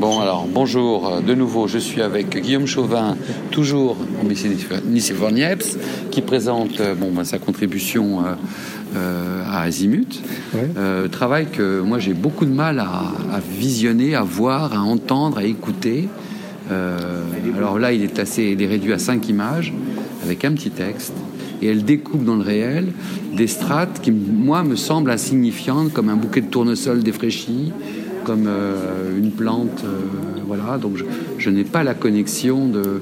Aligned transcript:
Bon, 0.00 0.20
alors, 0.20 0.46
bonjour 0.46 1.08
euh, 1.08 1.20
de 1.20 1.34
nouveau. 1.34 1.66
Je 1.66 1.78
suis 1.78 2.02
avec 2.02 2.40
Guillaume 2.40 2.66
Chauvin, 2.66 3.16
toujours 3.50 3.96
au 4.24 4.28
lycée 4.28 4.48
Nice 4.86 5.78
qui 6.12 6.22
présente 6.22 6.80
euh, 6.80 6.94
bon, 6.94 7.10
bah, 7.10 7.24
sa 7.24 7.40
contribution 7.40 8.22
euh, 8.94 9.42
à 9.44 9.62
Azimut. 9.62 10.22
travail 11.10 11.46
que 11.46 11.80
moi 11.80 11.98
j'ai 11.98 12.14
beaucoup 12.14 12.44
de 12.44 12.52
mal 12.52 12.78
à, 12.78 13.40
visionner, 13.40 14.14
à 14.14 14.22
voir, 14.22 14.72
à 14.72 14.82
entendre, 14.82 15.38
à 15.38 15.44
écouter. 15.44 16.08
alors 17.56 17.80
là, 17.80 17.92
il 17.92 18.04
est, 18.04 18.20
assez, 18.20 18.44
il 18.44 18.62
est 18.62 18.68
réduit 18.68 18.92
à 18.92 18.98
cinq 18.98 19.28
images 19.28 19.72
avec 20.22 20.44
un 20.44 20.52
petit 20.52 20.70
texte 20.70 21.14
et 21.60 21.66
elle 21.66 21.84
découpe 21.84 22.24
dans 22.24 22.36
le 22.36 22.42
réel 22.42 22.92
des 23.32 23.48
strates 23.48 24.00
qui, 24.00 24.12
moi, 24.12 24.62
me 24.62 24.76
semblent 24.76 25.10
insignifiantes, 25.10 25.92
comme 25.92 26.08
un 26.08 26.16
bouquet 26.16 26.40
de 26.40 26.46
tournesol 26.46 27.02
défraîchi, 27.02 27.72
comme 28.28 28.44
euh, 28.46 29.18
une 29.18 29.30
plante. 29.30 29.84
Euh, 29.84 30.00
voilà, 30.46 30.76
donc 30.76 30.98
je, 31.38 31.48
n'ai 31.48 31.64
pas 31.64 31.82
la 31.82 31.94
connexion 31.94 32.68
de, 32.68 33.00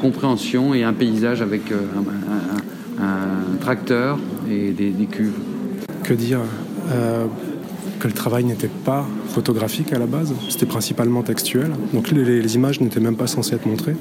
compréhension 0.00 0.72
et 0.72 0.84
un 0.84 0.92
paysage 0.92 1.42
avec 1.42 1.70
euh, 1.70 1.76
un, 3.00 3.56
tracteur 3.60 4.18
et 4.50 4.72
des, 4.72 4.92
cuves. 5.10 5.38
Que 6.02 6.12
dire 6.12 6.40
que 7.98 8.08
le 8.08 8.14
travail 8.14 8.44
n'était 8.44 8.70
pas 8.84 9.06
photographique 9.28 9.92
à 9.92 9.98
la 9.98 10.06
base, 10.06 10.34
c'était 10.48 10.66
principalement 10.66 11.22
textuel. 11.22 11.70
Donc 11.94 12.10
les, 12.10 12.54
images 12.54 12.80
n'étaient 12.80 13.00
même 13.00 13.16
pas 13.16 13.26
censées 13.26 13.54
être 13.54 13.66
montrées. 13.66 13.96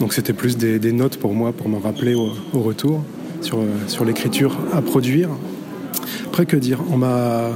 Donc 0.00 0.12
c'était 0.12 0.32
plus 0.32 0.56
des, 0.56 0.92
notes 0.92 1.16
pour 1.16 1.32
moi, 1.34 1.52
pour 1.52 1.68
me 1.68 1.78
rappeler 1.78 2.14
au, 2.14 2.32
retour 2.60 3.02
sur, 3.40 3.58
sur 3.86 4.04
l'écriture 4.04 4.56
à 4.72 4.80
produire. 4.80 5.28
Après, 6.26 6.46
que 6.46 6.56
dire? 6.56 6.78
On 6.90 6.96
m'a 6.96 7.50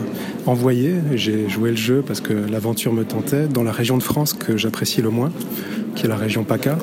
envoyé, 0.47 0.95
j'ai 1.15 1.49
joué 1.49 1.71
le 1.71 1.77
jeu 1.77 2.03
parce 2.07 2.21
que 2.21 2.33
l'aventure 2.33 2.93
me 2.93 3.05
tentait, 3.05 3.47
dans 3.47 3.63
la 3.63 3.73
région 3.73 3.97
de 3.97 4.03
France 4.03 4.33
que 4.33 4.57
j'apprécie 4.57 5.03
le 5.03 5.11
moins, 5.11 5.33
qui 5.95 6.07
est 6.07 6.09
la 6.09 6.17
région 6.17 6.45
PACA. 6.45 6.79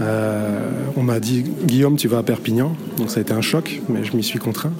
Euh, 0.00 0.70
on 0.96 1.02
m'a 1.02 1.20
dit 1.20 1.44
Guillaume, 1.64 1.96
tu 1.96 2.08
vas 2.08 2.18
à 2.18 2.22
Perpignan. 2.22 2.74
Donc 2.96 3.10
ça 3.10 3.18
a 3.18 3.22
été 3.22 3.32
un 3.32 3.42
choc, 3.42 3.82
mais 3.88 4.04
je 4.04 4.16
m'y 4.16 4.22
suis 4.22 4.38
contraint. 4.38 4.72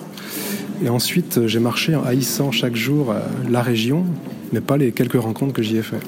Et 0.83 0.89
ensuite, 0.89 1.47
j'ai 1.47 1.61
marché 1.61 1.95
en 1.95 2.05
haïssant 2.05 2.53
chaque 2.53 2.77
jour 2.77 3.11
euh, 3.11 3.21
la 3.51 3.63
région, 3.63 4.05
mais 4.53 4.61
pas 4.61 4.79
les 4.79 4.93
quelques 4.93 5.21
rencontres 5.21 5.53
que 5.53 5.63
j'y 5.63 5.77
ai 5.77 5.83
fait. 5.83 6.01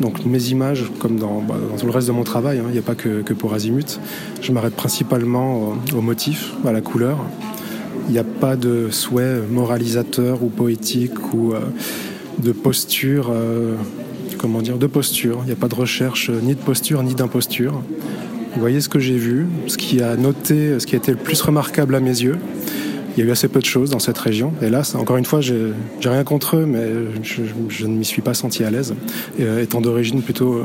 Donc 0.00 0.24
mes 0.24 0.48
images, 0.48 0.84
comme 1.00 1.16
dans, 1.16 1.40
bah, 1.40 1.56
tout 1.78 1.86
le 1.86 1.92
reste 1.92 2.06
de 2.06 2.12
mon 2.12 2.22
travail, 2.22 2.58
hein, 2.58 2.64
il 2.68 2.72
n'y 2.72 2.78
a 2.78 2.82
pas 2.82 2.94
que, 2.94 3.32
pour 3.34 3.52
Azimut, 3.52 4.00
je 4.40 4.52
m'arrête 4.52 4.74
principalement 4.74 5.74
au 5.94 6.00
motif, 6.00 6.52
à 6.64 6.72
la 6.72 6.80
couleur, 6.80 7.18
il 8.10 8.14
n'y 8.14 8.18
a 8.18 8.24
pas 8.24 8.56
de 8.56 8.88
souhait 8.90 9.40
moralisateur 9.48 10.42
ou 10.42 10.48
poétique 10.48 11.32
ou 11.32 11.52
euh, 11.52 11.60
de 12.42 12.50
posture, 12.50 13.30
euh, 13.32 13.76
comment 14.36 14.62
dire, 14.62 14.78
de 14.78 14.88
posture. 14.88 15.38
Il 15.42 15.46
n'y 15.46 15.52
a 15.52 15.56
pas 15.56 15.68
de 15.68 15.76
recherche 15.76 16.28
ni 16.28 16.56
de 16.56 16.60
posture 16.60 17.04
ni 17.04 17.14
d'imposture. 17.14 17.80
Vous 18.52 18.60
voyez 18.60 18.80
ce 18.80 18.88
que 18.88 18.98
j'ai 18.98 19.16
vu, 19.16 19.46
ce 19.68 19.78
qui 19.78 20.02
a 20.02 20.16
noté, 20.16 20.80
ce 20.80 20.86
qui 20.88 20.96
a 20.96 20.98
été 20.98 21.12
le 21.12 21.18
plus 21.18 21.40
remarquable 21.40 21.94
à 21.94 22.00
mes 22.00 22.20
yeux. 22.20 22.38
Il 23.16 23.22
y 23.22 23.22
a 23.24 23.28
eu 23.28 23.30
assez 23.30 23.46
peu 23.46 23.60
de 23.60 23.64
choses 23.64 23.90
dans 23.90 24.00
cette 24.00 24.18
région. 24.18 24.52
Là, 24.60 24.82
encore 24.94 25.16
une 25.16 25.24
fois, 25.24 25.40
j'ai 25.40 25.72
rien 26.02 26.24
contre 26.24 26.56
eux, 26.56 26.66
mais 26.66 26.88
je, 27.22 27.86
ne 27.86 27.96
m'y 27.96 28.04
suis 28.04 28.22
pas 28.22 28.34
senti 28.34 28.64
à 28.64 28.72
l'aise. 28.72 28.92
Euh, 29.38 29.62
étant 29.62 29.80
d'origine 29.80 30.20
plutôt 30.20 30.62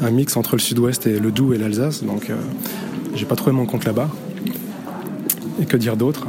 un 0.00 0.10
mix 0.10 0.34
entre 0.38 0.54
le 0.54 0.60
sud-ouest 0.60 1.06
et 1.06 1.18
le 1.18 1.30
Doubs 1.30 1.52
et 1.52 1.58
l'Alsace, 1.58 2.04
donc 2.04 2.32
j'ai 3.14 3.26
pas 3.26 3.36
trouvé 3.36 3.52
mon 3.52 3.66
compte 3.66 3.84
là-bas. 3.84 4.08
Et 5.60 5.66
que 5.66 5.76
dire 5.76 5.98
d'autre? 5.98 6.26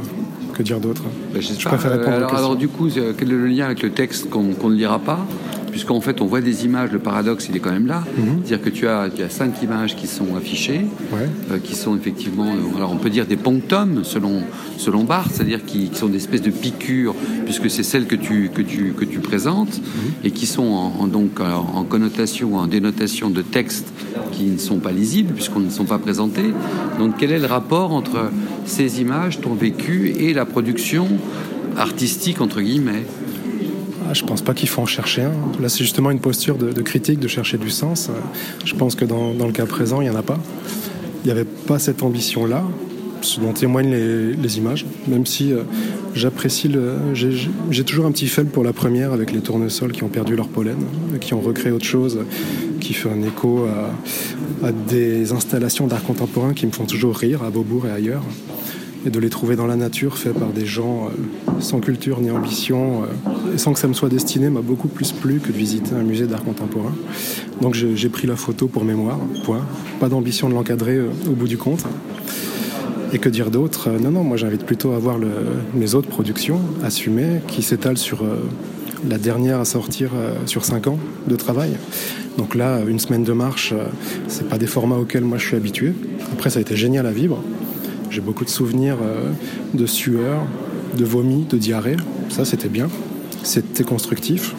Que 0.52 0.62
dire 0.62 0.80
d'autre? 0.80 1.02
Ben, 1.32 1.42
Je 1.42 1.64
préfère 1.64 1.92
répondre 1.92 2.16
alors, 2.16 2.34
alors, 2.34 2.56
du 2.56 2.68
coup, 2.68 2.88
quel 2.88 3.28
est 3.28 3.32
le 3.32 3.46
lien 3.46 3.66
avec 3.66 3.82
le 3.82 3.90
texte 3.90 4.30
qu'on 4.30 4.42
ne 4.42 4.74
lira 4.74 4.98
pas? 4.98 5.18
Puisqu'en 5.72 6.00
fait 6.00 6.20
on 6.20 6.26
voit 6.26 6.40
des 6.40 6.64
images, 6.64 6.92
le 6.92 7.00
paradoxe 7.00 7.48
il 7.48 7.56
est 7.56 7.58
quand 7.58 7.72
même 7.72 7.88
là, 7.88 8.04
mhm. 8.16 8.42
c'est-à-dire 8.44 8.62
que 8.62 8.70
tu 8.70 8.86
as, 8.86 9.08
tu 9.10 9.22
as 9.22 9.30
cinq 9.30 9.60
images 9.62 9.96
qui 9.96 10.06
sont 10.06 10.36
affichées, 10.36 10.82
euh, 11.50 11.58
qui 11.58 11.74
sont 11.74 11.96
effectivement, 11.96 12.46
euh, 12.46 12.76
alors 12.76 12.92
on 12.92 12.98
peut 12.98 13.10
dire 13.10 13.26
des 13.26 13.36
ponctums 13.36 14.04
selon, 14.04 14.42
selon 14.76 15.02
Barthes, 15.02 15.32
c'est-à-dire 15.32 15.64
qui, 15.64 15.90
sont 15.94 16.08
des 16.08 16.18
espèces 16.18 16.42
de 16.42 16.50
piqûres, 16.50 17.14
puisque 17.44 17.70
c'est 17.70 17.82
celles 17.82 18.06
que 18.06 18.14
tu, 18.14 18.50
que 18.54 18.62
tu, 18.62 18.92
que 18.92 19.04
tu 19.04 19.18
présentes, 19.18 19.78
mhm. 19.78 20.12
et 20.24 20.30
qui 20.30 20.46
sont 20.46 20.62
en, 20.62 21.06
donc 21.06 21.40
en 21.40 21.84
connotation, 21.84 22.56
en 22.56 22.66
dénotation 22.66 23.30
de 23.30 23.42
textes 23.42 23.88
qui 24.32 24.44
ne 24.44 24.58
sont 24.58 24.78
pas 24.78 24.92
lisibles, 24.92 25.32
puisqu'on 25.34 25.60
ne 25.60 25.70
sont 25.70 25.84
pas 25.84 25.98
présentés. 25.98 26.52
Donc 26.98 27.14
quel 27.18 27.32
est 27.32 27.38
le 27.38 27.46
rapport 27.46 27.92
entre 27.92 28.30
ces 28.66 29.00
images, 29.00 29.40
ton 29.40 29.54
vécu, 29.54 30.14
et 30.18 30.34
la 30.34 30.44
production 30.44 31.08
artistique, 31.76 32.40
entre 32.40 32.60
guillemets? 32.60 33.04
Ah, 34.08 34.14
je 34.14 34.24
pense 34.24 34.42
pas 34.42 34.54
qu'il 34.54 34.68
faut 34.68 34.82
en 34.82 34.86
chercher 34.86 35.22
un. 35.22 35.32
Là, 35.60 35.68
c'est 35.68 35.84
justement 35.84 36.10
une 36.10 36.20
posture 36.20 36.56
de, 36.56 36.82
critique, 36.82 37.20
de 37.20 37.28
chercher 37.28 37.58
du 37.58 37.70
sens. 37.70 38.10
Je 38.64 38.74
pense 38.74 38.94
que 38.94 39.04
dans, 39.04 39.32
le 39.32 39.52
cas 39.52 39.66
présent, 39.66 40.00
il 40.00 40.08
n'y 40.08 40.14
en 40.14 40.18
a 40.18 40.22
pas. 40.22 40.38
Il 41.24 41.26
n'y 41.26 41.30
avait 41.30 41.44
pas 41.44 41.78
cette 41.78 42.02
ambition-là, 42.02 42.64
ce 43.20 43.40
dont 43.40 43.52
témoignent 43.52 43.90
les, 43.92 44.58
images, 44.58 44.84
même 45.06 45.24
si 45.24 45.52
euh, 45.52 45.62
j'apprécie 46.14 46.68
le. 46.68 46.96
J'ai 47.14 47.84
toujours 47.84 48.06
un 48.06 48.12
petit 48.12 48.26
faible 48.26 48.50
pour 48.50 48.64
la 48.64 48.72
première 48.72 49.12
avec 49.12 49.32
les 49.32 49.40
tournesols 49.40 49.92
qui 49.92 50.02
ont 50.02 50.08
perdu 50.08 50.34
leur 50.34 50.48
pollen, 50.48 50.78
qui 51.20 51.34
ont 51.34 51.40
recréé 51.40 51.72
autre 51.72 51.84
chose, 51.84 52.18
qui 52.80 52.92
fait 52.94 53.10
un 53.10 53.22
écho 53.22 53.66
à, 53.66 54.66
à 54.66 54.72
des 54.72 55.32
installations 55.32 55.86
d'art 55.86 56.02
contemporain 56.02 56.54
qui 56.54 56.66
me 56.66 56.72
font 56.72 56.86
toujours 56.86 57.16
rire 57.16 57.42
à 57.44 57.50
Beaubourg 57.50 57.86
et 57.86 57.90
ailleurs 57.90 58.24
et 59.04 59.10
de 59.10 59.18
les 59.18 59.30
trouver 59.30 59.56
dans 59.56 59.66
la 59.66 59.76
nature, 59.76 60.16
fait 60.16 60.30
par 60.30 60.48
des 60.48 60.66
gens 60.66 61.08
euh, 61.08 61.60
sans 61.60 61.80
culture 61.80 62.20
ni 62.20 62.30
ambition, 62.30 63.02
euh, 63.02 63.54
et 63.54 63.58
sans 63.58 63.72
que 63.72 63.78
ça 63.78 63.88
me 63.88 63.94
soit 63.94 64.08
destiné, 64.08 64.50
m'a 64.50 64.60
beaucoup 64.60 64.88
plus 64.88 65.12
plu 65.12 65.40
que 65.40 65.48
de 65.48 65.56
visiter 65.56 65.94
un 65.94 66.02
musée 66.02 66.26
d'art 66.26 66.44
contemporain. 66.44 66.94
Donc 67.60 67.74
j'ai 67.74 68.08
pris 68.08 68.26
la 68.26 68.36
photo 68.36 68.66
pour 68.66 68.84
mémoire, 68.84 69.18
point. 69.44 69.64
Pas 70.00 70.08
d'ambition 70.08 70.48
de 70.48 70.54
l'encadrer 70.54 70.96
euh, 70.96 71.08
au 71.26 71.32
bout 71.32 71.48
du 71.48 71.58
compte. 71.58 71.84
Et 73.12 73.18
que 73.18 73.28
dire 73.28 73.50
d'autre 73.50 73.90
Non, 73.90 74.10
non, 74.10 74.24
moi 74.24 74.38
j'invite 74.38 74.64
plutôt 74.64 74.92
à 74.92 74.98
voir 74.98 75.18
mes 75.74 75.94
autres 75.94 76.08
productions 76.08 76.58
assumées 76.82 77.42
qui 77.46 77.62
s'étalent 77.62 77.98
sur 77.98 78.24
la 79.06 79.18
dernière 79.18 79.60
à 79.60 79.66
sortir 79.66 80.12
sur 80.46 80.64
5 80.64 80.86
ans 80.86 80.98
de 81.28 81.36
travail. 81.36 81.72
Donc 82.38 82.54
là, 82.54 82.80
une 82.88 82.98
semaine 82.98 83.22
de 83.22 83.34
marche, 83.34 83.74
c'est 84.28 84.48
pas 84.48 84.56
des 84.56 84.66
formats 84.66 84.96
auxquels 84.96 85.24
moi 85.24 85.36
je 85.36 85.46
suis 85.46 85.56
habitué. 85.56 85.92
Après, 86.32 86.48
ça 86.48 86.60
a 86.60 86.62
été 86.62 86.74
génial 86.74 87.04
à 87.04 87.12
vivre. 87.12 87.44
J'ai 88.12 88.20
beaucoup 88.20 88.44
de 88.44 88.50
souvenirs 88.50 88.98
euh, 89.02 89.30
de 89.72 89.86
sueur, 89.86 90.42
de 90.98 91.02
vomi, 91.02 91.46
de 91.48 91.56
diarrhée. 91.56 91.96
Ça, 92.28 92.44
c'était 92.44 92.68
bien. 92.68 92.90
C'était 93.42 93.84
constructif 93.84 94.54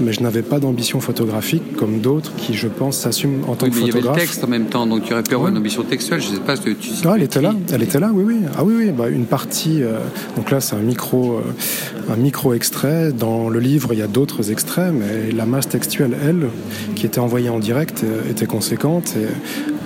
mais 0.00 0.12
je 0.12 0.20
n'avais 0.20 0.42
pas 0.42 0.58
d'ambition 0.58 1.00
photographique 1.00 1.76
comme 1.76 2.00
d'autres 2.00 2.34
qui, 2.36 2.54
je 2.54 2.68
pense, 2.68 2.98
s'assument 2.98 3.42
en 3.48 3.54
tant 3.54 3.66
que 3.66 3.72
photographe. 3.72 3.94
Il 3.94 4.04
y 4.04 4.08
avait 4.08 4.20
le 4.20 4.20
texte 4.20 4.44
en 4.44 4.48
même 4.48 4.66
temps, 4.66 4.86
donc 4.86 5.04
tu 5.04 5.12
aurais 5.12 5.22
pu 5.22 5.34
avoir 5.34 5.50
une 5.50 5.56
ambition 5.56 5.82
textuelle. 5.82 6.20
Je 6.20 6.30
ne 6.30 6.34
sais 6.34 6.40
pas 6.40 6.56
ce 6.56 6.62
que 6.62 6.70
tu. 6.70 6.90
Ah, 7.04 7.12
elle 7.16 7.22
était 7.22 7.40
là, 7.40 7.54
elle 7.72 7.82
était 7.82 8.00
là, 8.00 8.10
oui, 8.12 8.24
oui. 8.26 8.36
Ah 8.56 8.64
oui, 8.64 8.74
oui. 8.76 8.90
Bah, 8.90 9.08
une 9.08 9.26
partie. 9.26 9.82
Euh, 9.82 9.98
donc 10.36 10.50
là, 10.50 10.60
c'est 10.60 10.76
un 10.76 10.80
micro, 10.80 11.34
euh, 11.34 12.12
un 12.12 12.16
micro 12.16 12.54
extrait. 12.54 13.12
Dans 13.12 13.48
le 13.48 13.58
livre, 13.58 13.90
il 13.92 13.98
y 13.98 14.02
a 14.02 14.06
d'autres 14.06 14.50
extraits, 14.50 14.92
mais 14.92 15.32
la 15.32 15.46
masse 15.46 15.68
textuelle, 15.68 16.16
elle, 16.22 16.48
qui 16.94 17.06
était 17.06 17.20
envoyée 17.20 17.48
en 17.48 17.58
direct, 17.58 18.04
était 18.30 18.46
conséquente. 18.46 19.14
Et 19.16 19.26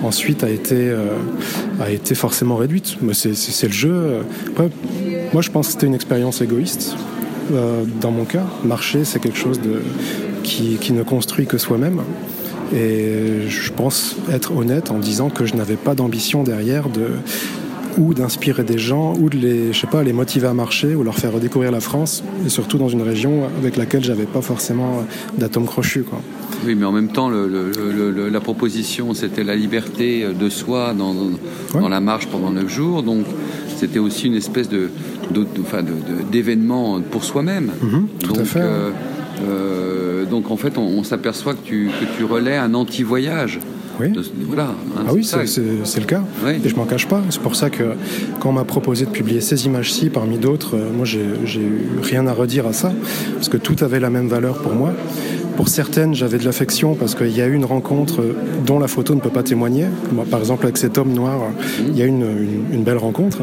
ensuite 0.05 0.45
a 0.45 0.51
été, 0.51 0.77
euh, 0.77 1.09
a 1.81 1.91
été 1.91 2.15
forcément 2.15 2.57
réduite. 2.57 2.97
Mais 3.03 3.15
c'est 3.15 3.67
le 3.67 3.73
jeu. 3.73 4.23
moi, 5.33 5.43
je 5.43 5.51
pense 5.51 5.69
que 5.69 5.73
c'était 5.75 5.87
une 5.87 5.95
expérience 5.95 6.41
égoïste. 6.41 6.97
Euh, 7.53 7.85
dans 8.01 8.11
mon 8.11 8.25
cas. 8.25 8.45
Marcher, 8.65 9.05
c'est 9.05 9.21
quelque 9.21 9.39
chose 9.39 9.61
de, 9.61 9.83
qui, 10.43 10.77
qui 10.81 10.93
ne 10.93 11.03
construit 11.03 11.47
que 11.47 11.59
soi-même. 11.59 12.01
Et 12.75 13.49
je 13.49 13.73
pense 13.73 14.17
être 14.31 14.57
honnête 14.57 14.91
en 14.91 14.99
disant 14.99 15.29
que 15.31 15.45
je 15.45 15.55
n'avais 15.55 15.77
pas 15.77 15.95
d'ambition 15.95 16.45
derrière 16.45 16.89
de 16.89 17.09
ou 17.99 18.15
d'inspirer 18.15 18.63
des 18.63 18.79
gens, 18.79 19.15
ou 19.19 19.29
de 19.29 19.37
les, 19.37 19.73
je 19.73 19.81
sais 19.81 19.89
pas, 19.89 20.05
les 20.05 20.13
motiver 20.13 20.47
à 20.47 20.55
marcher, 20.55 20.95
ou 20.95 21.03
leur 21.03 21.17
faire 21.17 21.33
redécouvrir 21.33 21.73
la 21.73 21.81
France, 21.81 22.23
et 22.47 22.49
surtout 22.49 22.79
dans 22.79 22.89
une 22.89 23.03
région 23.03 23.49
avec 23.59 23.77
laquelle 23.77 24.05
j'avais 24.05 24.27
pas 24.27 24.43
forcément 24.43 25.05
d'atomes 25.37 25.67
crochus. 25.67 26.05
Quoi. 26.05 26.21
Oui, 26.65 26.77
mais 26.77 26.87
en 26.87 26.93
même 26.93 27.09
temps, 27.09 27.31
la 27.31 28.41
proposition, 28.41 29.13
c'était 29.13 29.43
la 29.43 29.57
liberté 29.57 30.25
de 30.33 30.49
soi 30.49 30.95
dans, 30.95 31.15
dans 31.75 31.89
la 31.89 32.01
marche 32.01 32.29
pendant 32.29 32.51
neuf 32.53 32.69
jours, 32.69 33.03
donc 33.03 33.27
c'était 33.81 33.99
aussi 33.99 34.27
une 34.27 34.35
espèce 34.35 34.69
de, 34.69 34.91
d'événement 36.31 37.01
pour 37.01 37.25
soi-même. 37.25 37.71
Mhm, 37.81 38.07
donc, 38.29 38.39
euh, 38.57 38.91
euh, 39.43 40.25
donc 40.27 40.51
en 40.51 40.57
fait, 40.57 40.77
on, 40.77 41.03
s'aperçoit 41.03 41.55
que 41.55 41.65
tu, 41.65 41.91
que 41.99 42.17
tu 42.17 42.25
relais 42.25 42.57
un 42.57 42.75
anti-voyage. 42.75 43.59
Oui. 43.99 44.13
voilà, 44.47 44.69
hein, 44.97 45.05
ah 45.09 45.13
oui, 45.13 45.25
c'est 45.25 46.01
le 46.01 46.07
cas. 46.07 46.23
Et 46.65 46.69
je 46.69 46.75
m'en 46.75 46.87
cache 46.87 47.07
pas. 47.07 47.23
C'est 47.29 47.41
pour 47.43 47.55
ça 47.55 47.69
que 47.69 47.85
quand 48.39 48.49
on 48.49 48.53
m'a 48.53 48.65
proposé 48.65 49.05
de 49.05 49.11
publier 49.11 49.43
ces 49.43 49.67
images-ci 49.67 50.09
parmi 50.09 50.39
d'autres, 50.39 50.77
euh, 50.77 50.91
moi 50.95 51.05
j'ai 51.05 51.61
eu 51.61 51.81
rien 52.03 52.27
à 52.27 52.33
redire 52.33 52.67
à 52.67 52.73
ça, 52.73 52.93
parce 53.35 53.49
que 53.49 53.59
tout 53.59 53.77
avait 53.83 54.01
la 54.01 54.11
même 54.11 54.29
valeur 54.29 54.59
pour 54.59 54.75
moi. 54.75 54.93
Pour 55.61 55.69
certaines, 55.69 56.15
j'avais 56.15 56.39
de 56.39 56.47
l'affection 56.47 56.95
parce 56.95 57.15
qu'il 57.15 57.37
y 57.37 57.43
a 57.43 57.47
eu 57.47 57.53
une 57.53 57.67
rencontre 57.67 58.25
dont 58.65 58.79
la 58.79 58.89
photo 58.89 59.15
ne 59.15 59.21
peut 59.21 59.29
pas 59.29 59.43
témoigner. 59.43 59.85
Moi, 60.11 60.25
par 60.25 60.41
exemple, 60.41 60.65
avec 60.65 60.79
cet 60.79 60.97
homme 60.97 61.13
noir, 61.13 61.39
il 61.87 61.99
y 61.99 62.01
a 62.01 62.07
eu 62.07 62.09
une, 62.09 62.83
belle 62.83 62.97
rencontre, 62.97 63.43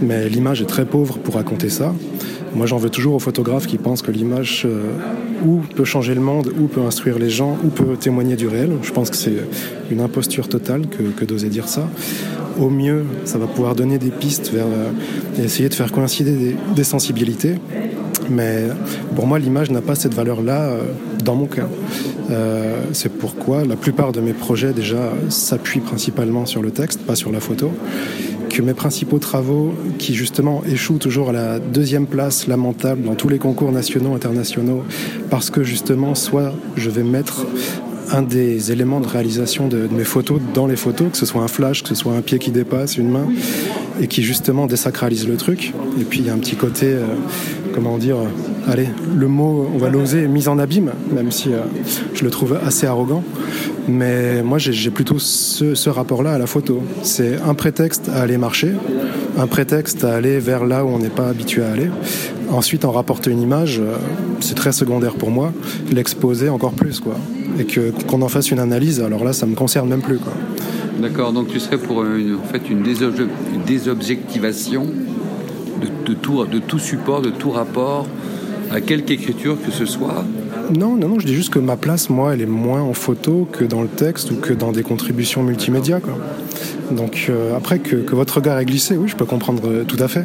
mais 0.00 0.28
l'image 0.28 0.60
est 0.60 0.66
très 0.66 0.84
pauvre 0.84 1.18
pour 1.18 1.36
raconter 1.36 1.68
ça. 1.68 1.94
Moi, 2.56 2.66
j'en 2.66 2.78
veux 2.78 2.90
toujours 2.90 3.14
aux 3.14 3.20
photographes 3.20 3.68
qui 3.68 3.78
pensent 3.78 4.02
que 4.02 4.10
l'image 4.10 4.64
euh, 4.66 4.90
ou 5.46 5.60
peut 5.76 5.84
changer 5.84 6.16
le 6.16 6.20
monde, 6.20 6.52
ou 6.60 6.66
peut 6.66 6.80
instruire 6.80 7.20
les 7.20 7.30
gens, 7.30 7.56
ou 7.62 7.68
peut 7.68 7.96
témoigner 7.96 8.34
du 8.34 8.48
réel. 8.48 8.72
Je 8.82 8.90
pense 8.90 9.08
que 9.08 9.16
c'est 9.16 9.36
une 9.92 10.00
imposture 10.00 10.48
totale 10.48 10.88
que, 10.88 11.24
d'oser 11.24 11.48
dire 11.48 11.68
ça. 11.68 11.88
Au 12.58 12.70
mieux, 12.70 13.04
ça 13.24 13.38
va 13.38 13.46
pouvoir 13.46 13.76
donner 13.76 13.98
des 13.98 14.10
pistes 14.10 14.50
vers 14.52 14.66
euh, 14.66 14.90
essayer 15.44 15.68
de 15.68 15.74
faire 15.74 15.92
coïncider 15.92 16.56
des, 16.74 16.84
sensibilités. 16.84 17.54
Mais 18.28 18.64
pour 19.14 19.28
moi, 19.28 19.38
l'image 19.38 19.70
n'a 19.70 19.80
pas 19.80 19.94
cette 19.94 20.14
valeur-là 20.14 20.62
euh, 20.62 20.80
dans 21.22 21.34
mon 21.34 21.46
cas. 21.46 21.68
c'est 22.92 23.12
pourquoi 23.12 23.64
la 23.64 23.76
plupart 23.76 24.12
de 24.12 24.20
mes 24.20 24.32
projets 24.32 24.72
déjà 24.72 25.12
s'appuient 25.28 25.80
principalement 25.80 26.46
sur 26.46 26.62
le 26.62 26.70
texte, 26.70 27.00
pas 27.00 27.14
sur 27.14 27.32
la 27.32 27.40
photo 27.40 27.70
que 28.52 28.60
mes 28.60 28.74
principaux 28.74 29.18
travaux, 29.18 29.72
qui 29.98 30.14
justement 30.14 30.62
échouent 30.64 30.98
toujours 30.98 31.30
à 31.30 31.32
la 31.32 31.58
deuxième 31.58 32.06
place 32.06 32.46
lamentable 32.46 33.02
dans 33.02 33.14
tous 33.14 33.30
les 33.30 33.38
concours 33.38 33.72
nationaux, 33.72 34.14
internationaux, 34.14 34.82
parce 35.30 35.48
que 35.48 35.64
justement, 35.64 36.14
soit 36.14 36.52
je 36.76 36.90
vais 36.90 37.02
mettre 37.02 37.46
un 38.10 38.20
des 38.20 38.70
éléments 38.70 39.00
de 39.00 39.06
réalisation 39.06 39.68
de, 39.68 39.88
mes 39.90 40.04
photos 40.04 40.38
dans 40.52 40.66
les 40.66 40.76
photos, 40.76 41.12
que 41.12 41.16
ce 41.16 41.24
soit 41.24 41.42
un 41.42 41.48
flash, 41.48 41.82
que 41.82 41.88
ce 41.88 41.94
soit 41.94 42.12
un 42.12 42.20
pied 42.20 42.38
qui 42.38 42.50
dépasse, 42.50 42.98
une 42.98 43.08
main, 43.08 43.26
et 44.00 44.06
qui 44.06 44.22
justement 44.22 44.66
désacralise 44.66 45.26
le 45.26 45.36
truc. 45.36 45.72
Et 45.98 46.04
puis 46.04 46.18
il 46.18 46.26
y 46.26 46.30
a 46.30 46.34
un 46.34 46.38
petit 46.38 46.56
côté, 46.56 46.86
euh, 46.86 47.06
comment 47.74 47.98
dire, 47.98 48.16
allez, 48.68 48.88
le 49.16 49.28
mot, 49.28 49.68
on 49.74 49.78
va 49.78 49.88
l'oser, 49.88 50.28
mise 50.28 50.48
en 50.48 50.58
abîme, 50.58 50.92
même 51.14 51.30
si 51.30 51.52
euh, 51.52 51.58
je 52.14 52.24
le 52.24 52.30
trouve 52.30 52.58
assez 52.64 52.86
arrogant. 52.86 53.22
Mais 53.88 54.42
moi, 54.42 54.58
j'ai 54.58 54.90
plutôt 54.90 55.18
ce, 55.18 55.88
rapport-là 55.88 56.34
à 56.34 56.38
la 56.38 56.46
photo. 56.46 56.80
C'est 57.02 57.38
un 57.44 57.54
prétexte 57.54 58.08
à 58.08 58.22
aller 58.22 58.38
marcher, 58.38 58.72
un 59.38 59.46
prétexte 59.46 60.04
à 60.04 60.14
aller 60.14 60.38
vers 60.38 60.64
là 60.64 60.84
où 60.84 60.88
on 60.88 60.98
n'est 60.98 61.08
pas 61.08 61.28
habitué 61.28 61.62
à 61.62 61.72
aller. 61.72 61.90
Ensuite, 62.50 62.84
en 62.84 62.92
rapporter 62.92 63.30
une 63.30 63.40
image, 63.40 63.80
euh, 63.80 63.96
c'est 64.40 64.54
très 64.54 64.72
secondaire 64.72 65.14
pour 65.14 65.30
moi. 65.30 65.52
L'exposer 65.90 66.48
encore 66.48 66.72
plus, 66.72 67.00
quoi. 67.00 67.14
Et 67.58 67.66
qu'on 68.06 68.22
en 68.22 68.28
fasse 68.28 68.50
une 68.50 68.60
analyse, 68.60 69.00
alors 69.00 69.24
là, 69.24 69.32
ça 69.32 69.46
me 69.46 69.54
concerne 69.54 69.88
même 69.88 70.00
plus. 70.00 70.18
D'accord. 71.00 71.32
Donc 71.32 71.48
tu 71.48 71.58
serais 71.58 71.78
pour 71.78 71.98
en 71.98 72.52
fait 72.52 72.70
une, 72.70 72.84
désobjectivation 73.66 74.86
de, 76.04 76.14
tout, 76.14 76.44
de 76.44 76.58
tout 76.58 76.78
support, 76.78 77.22
de 77.22 77.30
tout 77.30 77.50
rapport 77.50 78.06
à 78.70 78.80
quelque 78.80 79.10
écriture 79.10 79.56
que 79.64 79.70
ce 79.70 79.86
soit 79.86 80.24
non, 80.76 80.96
non, 80.96 81.08
non, 81.08 81.18
je 81.18 81.26
dis 81.26 81.34
juste 81.34 81.52
que 81.52 81.58
ma 81.58 81.76
place, 81.76 82.08
moi, 82.08 82.32
elle 82.32 82.40
est 82.40 82.46
moins 82.46 82.80
en 82.80 82.94
photo 82.94 83.46
que 83.50 83.64
dans 83.64 83.82
le 83.82 83.88
texte 83.88 84.30
ou 84.30 84.36
que 84.36 84.52
dans 84.54 84.72
des 84.72 84.82
contributions 84.82 85.42
multimédia. 85.42 86.00
Quoi. 86.00 86.14
Donc 86.90 87.26
euh, 87.28 87.56
après 87.56 87.78
que, 87.78 87.96
votre 88.14 88.36
regard 88.36 88.58
est 88.58 88.64
glissé, 88.64 88.96
oui, 88.96 89.08
je 89.08 89.16
peux 89.16 89.24
comprendre 89.24 89.62
euh, 89.66 89.84
tout 89.84 89.96
à 89.98 90.08
fait. 90.08 90.24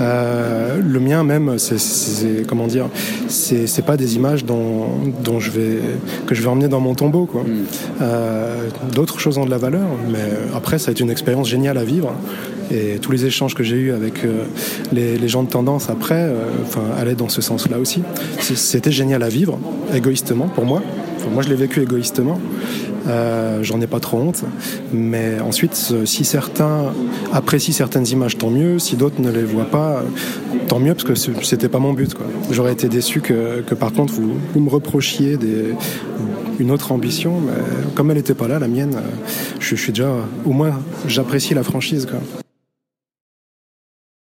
Euh, 0.00 0.80
le 0.80 1.00
mien 1.00 1.24
même, 1.24 1.58
c'est 1.58 2.46
comment 2.46 2.66
dire, 2.66 2.88
c'est 3.28 3.84
pas 3.84 3.96
des 3.96 4.16
images 4.16 4.44
dont, 4.44 4.86
dont, 5.24 5.40
je 5.40 5.50
vais 5.50 5.78
que 6.26 6.34
je 6.34 6.42
vais 6.42 6.48
emmener 6.48 6.68
dans 6.68 6.80
mon 6.80 6.94
tombeau, 6.94 7.26
quoi. 7.26 7.42
Hmm. 7.42 8.04
D'autres 8.94 9.20
choses 9.20 9.38
ont 9.38 9.44
de 9.44 9.50
la 9.50 9.58
valeur, 9.58 9.88
mais 10.10 10.24
après 10.54 10.78
ça 10.78 10.90
a 10.90 10.92
été 10.92 11.02
une 11.02 11.10
expérience 11.10 11.48
géniale 11.48 11.78
à 11.78 11.84
vivre. 11.84 12.12
Et 12.70 12.98
tous 13.00 13.12
les 13.12 13.26
échanges 13.26 13.54
que 13.54 13.62
j'ai 13.62 13.76
eus 13.76 13.92
avec 13.92 14.22
les, 14.92 15.18
les, 15.18 15.28
gens 15.28 15.42
de 15.42 15.48
tendance 15.48 15.90
après, 15.90 16.32
enfin, 16.62 16.82
allaient 16.96 17.16
dans 17.16 17.28
ce 17.28 17.40
sens-là 17.40 17.78
aussi. 17.78 18.02
C'était 18.40 18.92
génial 18.92 19.22
à 19.22 19.28
vivre, 19.28 19.58
égoïstement 19.92 20.46
pour 20.46 20.64
moi. 20.64 20.82
moi, 21.32 21.42
je 21.42 21.48
l'ai 21.48 21.56
vécu 21.56 21.80
égoïstement. 21.82 22.38
Euh, 23.06 23.62
j'en 23.62 23.80
ai 23.80 23.86
pas 23.86 24.00
trop 24.00 24.18
honte. 24.18 24.44
Mais 24.92 25.40
ensuite, 25.40 25.90
euh, 25.92 26.04
si 26.04 26.24
certains 26.24 26.92
apprécient 27.32 27.74
certaines 27.74 28.06
images, 28.08 28.36
tant 28.38 28.50
mieux. 28.50 28.78
Si 28.78 28.96
d'autres 28.96 29.20
ne 29.20 29.30
les 29.30 29.42
voient 29.42 29.70
pas, 29.70 30.02
tant 30.68 30.78
mieux, 30.78 30.94
parce 30.94 31.04
que 31.04 31.14
c'était 31.42 31.68
pas 31.68 31.78
mon 31.78 31.92
but. 31.92 32.14
J'aurais 32.50 32.72
été 32.72 32.88
déçu 32.88 33.20
que, 33.20 33.62
par 33.74 33.92
contre 33.92 34.14
vous, 34.14 34.34
vous 34.54 34.60
me 34.60 34.70
reprochiez 34.70 35.36
des, 35.36 35.74
une 36.58 36.70
autre 36.70 36.92
ambition. 36.92 37.40
Mais 37.40 37.52
comme 37.94 38.10
elle 38.10 38.18
n'était 38.18 38.34
pas 38.34 38.48
là, 38.48 38.58
la 38.58 38.68
mienne, 38.68 38.94
euh, 38.96 39.26
je, 39.58 39.76
je 39.76 39.82
suis 39.82 39.92
déjà, 39.92 40.12
au 40.44 40.52
moins, 40.52 40.80
j'apprécie 41.06 41.54
la 41.54 41.62
franchise. 41.62 42.06
Quoi. 42.06 42.20